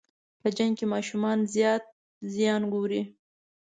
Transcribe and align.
په 0.41 0.47
جنګ 0.57 0.73
کې 0.77 0.85
ماشومان 0.93 1.37
زیات 1.53 1.83
زیان 2.33 2.61
ګوري. 2.73 3.01